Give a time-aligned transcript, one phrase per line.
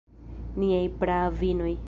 [0.61, 1.77] Niaj praavinoj.